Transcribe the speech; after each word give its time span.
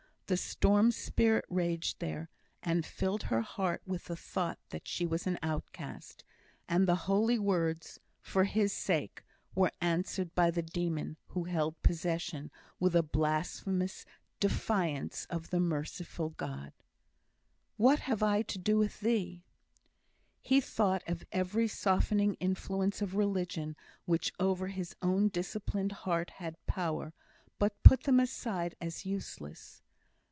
The 0.27 0.37
storm 0.37 0.91
spirit 0.93 1.43
raged 1.49 1.99
there, 1.99 2.29
and 2.63 2.85
filled 2.85 3.23
her 3.23 3.41
heart 3.41 3.81
with 3.85 4.05
the 4.05 4.15
thought 4.15 4.57
that 4.69 4.87
she 4.87 5.05
was 5.05 5.27
an 5.27 5.37
outcast; 5.43 6.23
and 6.69 6.87
the 6.87 6.95
holy 7.03 7.37
words, 7.37 7.99
"for 8.21 8.45
His 8.45 8.71
sake," 8.71 9.23
were 9.53 9.73
answered 9.81 10.33
by 10.33 10.49
the 10.49 10.61
demon, 10.61 11.17
who 11.31 11.43
held 11.43 11.83
possession, 11.83 12.49
with 12.79 12.95
a 12.95 13.03
blasphemous 13.03 14.05
defiance 14.39 15.25
of 15.29 15.49
the 15.49 15.59
merciful 15.59 16.29
God: 16.29 16.71
"What 17.75 17.99
have 17.99 18.23
I 18.23 18.41
to 18.41 18.57
do 18.57 18.77
with 18.77 19.01
Thee?" 19.01 19.43
He 20.39 20.61
thought 20.61 21.03
of 21.09 21.25
every 21.33 21.67
softening 21.67 22.35
influence 22.35 23.01
of 23.01 23.15
religion 23.17 23.75
which 24.05 24.31
over 24.39 24.67
his 24.67 24.95
own 25.01 25.27
disciplined 25.27 25.91
heart 25.91 26.29
had 26.29 26.55
power, 26.67 27.11
but 27.59 27.83
put 27.83 28.03
them 28.03 28.21
aside 28.21 28.75
as 28.79 29.05
useless. 29.05 29.81